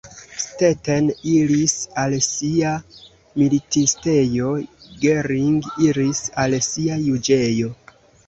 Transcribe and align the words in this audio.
Stetten 0.43 1.09
iris 1.31 1.73
al 2.03 2.15
sia 2.27 2.71
militistejo, 3.41 4.53
Gering 5.03 5.59
iris 5.89 6.23
al 6.45 6.59
sia 6.69 6.97
juĝejo. 7.05 7.71